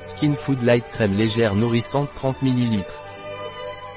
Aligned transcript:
Skin 0.00 0.34
Food 0.34 0.62
Light 0.62 0.84
crème 0.92 1.16
légère 1.16 1.54
nourrissante 1.54 2.10
30 2.14 2.42
ml. 2.42 2.84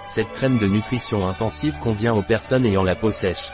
Cette 0.07 0.31
crème 0.33 0.57
de 0.57 0.65
nutrition 0.65 1.27
intensive 1.27 1.77
convient 1.79 2.13
aux 2.13 2.21
personnes 2.21 2.65
ayant 2.65 2.83
la 2.83 2.95
peau 2.95 3.11
sèche. 3.11 3.51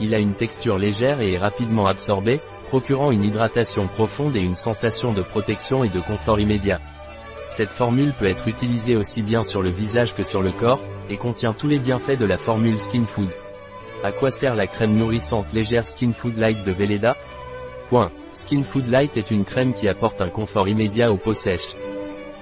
Il 0.00 0.14
a 0.14 0.18
une 0.18 0.34
texture 0.34 0.76
légère 0.76 1.20
et 1.20 1.34
est 1.34 1.38
rapidement 1.38 1.86
absorbé, 1.86 2.40
procurant 2.68 3.10
une 3.10 3.24
hydratation 3.24 3.86
profonde 3.86 4.36
et 4.36 4.40
une 4.40 4.56
sensation 4.56 5.12
de 5.12 5.22
protection 5.22 5.84
et 5.84 5.88
de 5.88 6.00
confort 6.00 6.40
immédiat. 6.40 6.80
Cette 7.48 7.70
formule 7.70 8.12
peut 8.12 8.28
être 8.28 8.48
utilisée 8.48 8.96
aussi 8.96 9.22
bien 9.22 9.42
sur 9.42 9.62
le 9.62 9.70
visage 9.70 10.14
que 10.14 10.22
sur 10.22 10.42
le 10.42 10.50
corps, 10.50 10.82
et 11.08 11.16
contient 11.16 11.54
tous 11.54 11.68
les 11.68 11.78
bienfaits 11.78 12.18
de 12.18 12.26
la 12.26 12.36
formule 12.36 12.78
Skin 12.78 13.04
Food. 13.04 13.30
À 14.04 14.12
quoi 14.12 14.30
sert 14.30 14.54
la 14.54 14.66
crème 14.66 14.96
nourrissante 14.96 15.52
légère 15.52 15.86
Skin 15.86 16.12
Food 16.12 16.36
Light 16.36 16.62
de 16.64 16.72
Velleda? 16.72 17.16
Point. 17.88 18.10
Skin 18.32 18.62
Food 18.62 18.88
Light 18.88 19.16
est 19.16 19.30
une 19.30 19.46
crème 19.46 19.72
qui 19.72 19.88
apporte 19.88 20.20
un 20.20 20.28
confort 20.28 20.68
immédiat 20.68 21.10
aux 21.10 21.16
peaux 21.16 21.32
sèches. 21.32 21.74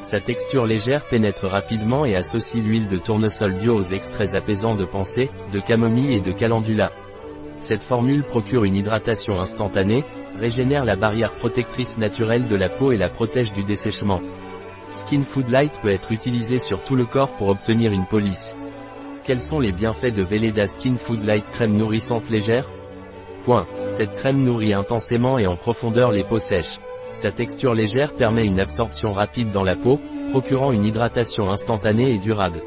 Sa 0.01 0.19
texture 0.19 0.67
légère 0.67 1.05
pénètre 1.09 1.47
rapidement 1.47 2.05
et 2.05 2.17
associe 2.17 2.63
l'huile 2.63 2.89
de 2.89 2.99
tournesol 2.99 3.55
bio 3.55 3.77
aux 3.77 3.83
extraits 3.83 4.35
apaisants 4.35 4.75
de 4.75 4.85
pensée, 4.85 5.31
de 5.53 5.61
camomille 5.61 6.15
et 6.15 6.21
de 6.21 6.33
calendula. 6.33 6.91
Cette 7.59 7.83
formule 7.83 8.25
procure 8.25 8.65
une 8.65 8.75
hydratation 8.75 9.41
instantanée, 9.41 10.05
régénère 10.35 10.85
la 10.85 10.97
barrière 10.97 11.35
protectrice 11.35 11.97
naturelle 11.97 12.49
de 12.49 12.57
la 12.57 12.69
peau 12.69 12.91
et 12.91 12.99
la 12.99 13.09
protège 13.09 13.53
du 13.53 13.63
dessèchement. 13.63 14.21
Skin 14.91 15.23
Food 15.23 15.49
Light 15.49 15.73
peut 15.81 15.93
être 15.93 16.11
utilisé 16.11 16.59
sur 16.59 16.83
tout 16.83 16.97
le 16.97 17.07
corps 17.07 17.31
pour 17.37 17.49
obtenir 17.49 17.93
une 17.93 18.07
police. 18.07 18.57
Quels 19.25 19.41
sont 19.41 19.61
les 19.61 19.73
bienfaits 19.73 20.13
de 20.13 20.23
Velleda 20.23 20.67
Skin 20.67 20.97
Food 20.97 21.25
Light 21.25 21.45
crème 21.53 21.77
nourrissante 21.77 22.31
légère? 22.31 22.67
Point. 23.47 23.65
Cette 23.87 24.13
crème 24.17 24.43
nourrit 24.43 24.75
intensément 24.75 25.39
et 25.39 25.47
en 25.47 25.55
profondeur 25.55 26.11
les 26.11 26.25
peaux 26.25 26.41
sèches. 26.41 26.81
Sa 27.13 27.31
texture 27.31 27.75
légère 27.75 28.13
permet 28.13 28.45
une 28.45 28.59
absorption 28.59 29.13
rapide 29.13 29.53
dans 29.53 29.63
la 29.63 29.77
peau, 29.77 30.01
procurant 30.33 30.73
une 30.73 30.85
hydratation 30.85 31.49
instantanée 31.49 32.13
et 32.13 32.19
durable. 32.19 32.61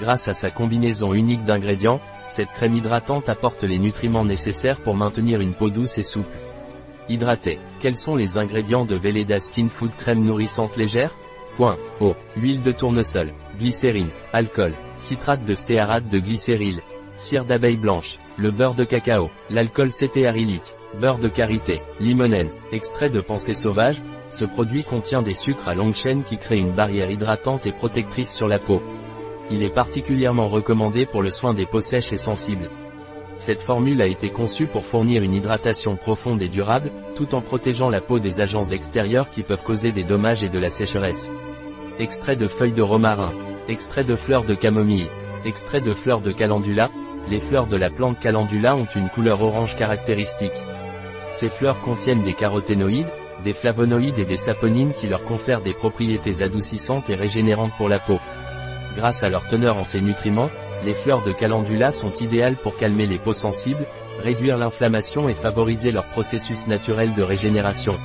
Grâce 0.00 0.26
à 0.26 0.32
sa 0.32 0.48
combinaison 0.48 1.12
unique 1.12 1.44
d'ingrédients, 1.44 2.00
cette 2.26 2.48
crème 2.54 2.72
hydratante 2.72 3.28
apporte 3.28 3.64
les 3.64 3.78
nutriments 3.78 4.24
nécessaires 4.24 4.80
pour 4.80 4.96
maintenir 4.96 5.42
une 5.42 5.52
peau 5.52 5.68
douce 5.68 5.98
et 5.98 6.02
souple. 6.02 6.38
Hydraté. 7.10 7.58
Quels 7.78 7.98
sont 7.98 8.16
les 8.16 8.38
ingrédients 8.38 8.86
de 8.86 8.96
Velleda 8.96 9.38
Skin 9.38 9.68
Food 9.68 9.90
crème 9.94 10.24
nourrissante 10.24 10.78
légère? 10.78 11.14
Point. 11.58 11.76
Eau. 12.00 12.14
Huile 12.34 12.62
de 12.62 12.72
tournesol. 12.72 13.34
Glycérine. 13.58 14.08
Alcool. 14.32 14.72
Citrate 14.96 15.44
de 15.44 15.52
stéarate 15.52 16.08
de 16.08 16.18
glycéryl. 16.18 16.80
Cire 17.16 17.44
d'abeille 17.44 17.76
blanche. 17.76 18.18
Le 18.40 18.52
beurre 18.52 18.74
de 18.74 18.84
cacao. 18.84 19.30
L'alcool 19.50 19.90
cétéarylique. 19.90 20.76
Beurre 21.00 21.18
de 21.18 21.26
karité. 21.26 21.82
Limonène. 21.98 22.50
Extrait 22.70 23.10
de 23.10 23.20
pensée 23.20 23.52
sauvage. 23.52 24.00
Ce 24.30 24.44
produit 24.44 24.84
contient 24.84 25.22
des 25.22 25.34
sucres 25.34 25.66
à 25.66 25.74
longue 25.74 25.94
chaîne 25.94 26.22
qui 26.22 26.38
créent 26.38 26.60
une 26.60 26.70
barrière 26.70 27.10
hydratante 27.10 27.66
et 27.66 27.72
protectrice 27.72 28.32
sur 28.32 28.46
la 28.46 28.60
peau. 28.60 28.80
Il 29.50 29.64
est 29.64 29.74
particulièrement 29.74 30.46
recommandé 30.46 31.04
pour 31.04 31.20
le 31.20 31.30
soin 31.30 31.52
des 31.52 31.66
peaux 31.66 31.80
sèches 31.80 32.12
et 32.12 32.16
sensibles. 32.16 32.70
Cette 33.36 33.60
formule 33.60 34.00
a 34.00 34.06
été 34.06 34.30
conçue 34.30 34.68
pour 34.68 34.84
fournir 34.84 35.24
une 35.24 35.34
hydratation 35.34 35.96
profonde 35.96 36.40
et 36.40 36.48
durable, 36.48 36.92
tout 37.16 37.34
en 37.34 37.40
protégeant 37.40 37.90
la 37.90 38.00
peau 38.00 38.20
des 38.20 38.38
agents 38.38 38.70
extérieurs 38.70 39.30
qui 39.30 39.42
peuvent 39.42 39.64
causer 39.64 39.90
des 39.90 40.04
dommages 40.04 40.44
et 40.44 40.48
de 40.48 40.60
la 40.60 40.68
sécheresse. 40.68 41.28
Extrait 41.98 42.36
de 42.36 42.46
feuilles 42.46 42.72
de 42.72 42.82
romarin. 42.82 43.32
Extrait 43.66 44.04
de 44.04 44.14
fleurs 44.14 44.44
de 44.44 44.54
camomille. 44.54 45.08
Extrait 45.44 45.80
de 45.80 45.92
fleurs 45.92 46.20
de 46.20 46.30
calendula. 46.30 46.88
Les 47.30 47.40
fleurs 47.40 47.66
de 47.66 47.76
la 47.76 47.90
plante 47.90 48.18
calendula 48.20 48.74
ont 48.74 48.88
une 48.96 49.10
couleur 49.10 49.42
orange 49.42 49.76
caractéristique. 49.76 50.50
Ces 51.30 51.50
fleurs 51.50 51.80
contiennent 51.82 52.24
des 52.24 52.32
caroténoïdes, 52.32 53.12
des 53.44 53.52
flavonoïdes 53.52 54.18
et 54.18 54.24
des 54.24 54.38
saponines 54.38 54.94
qui 54.94 55.08
leur 55.08 55.22
confèrent 55.24 55.60
des 55.60 55.74
propriétés 55.74 56.42
adoucissantes 56.42 57.10
et 57.10 57.14
régénérantes 57.14 57.76
pour 57.76 57.90
la 57.90 57.98
peau. 57.98 58.18
Grâce 58.96 59.22
à 59.22 59.28
leur 59.28 59.46
teneur 59.46 59.76
en 59.76 59.84
ces 59.84 60.00
nutriments, 60.00 60.50
les 60.84 60.94
fleurs 60.94 61.22
de 61.22 61.32
calendula 61.32 61.92
sont 61.92 62.12
idéales 62.14 62.56
pour 62.56 62.76
calmer 62.78 63.06
les 63.06 63.18
peaux 63.18 63.34
sensibles, 63.34 63.86
réduire 64.22 64.56
l'inflammation 64.56 65.28
et 65.28 65.34
favoriser 65.34 65.92
leur 65.92 66.06
processus 66.06 66.66
naturel 66.66 67.14
de 67.14 67.22
régénération. 67.22 67.98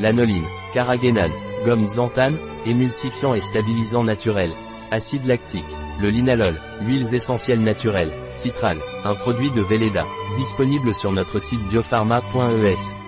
Lanoline, 0.00 0.44
carragénane, 0.74 1.32
gomme 1.64 1.88
xanthane, 1.88 2.36
émulsifiant 2.66 3.34
et 3.34 3.40
stabilisant 3.40 4.04
naturel. 4.04 4.50
Acide 4.90 5.26
lactique, 5.26 5.64
le 6.00 6.10
linalol, 6.10 6.54
huiles 6.82 7.14
essentielles 7.14 7.62
naturelles, 7.62 8.12
citral, 8.32 8.78
un 9.04 9.14
produit 9.14 9.50
de 9.50 9.62
Velleda, 9.62 10.04
disponible 10.36 10.94
sur 10.94 11.12
notre 11.12 11.38
site 11.38 11.62
biopharma.es. 11.68 13.07